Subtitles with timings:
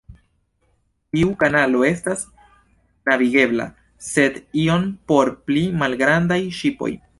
[1.17, 2.23] Tiu kanalo estas
[3.11, 3.69] navigebla,
[4.07, 6.93] sed iom por pli malgrandaj ŝipoj.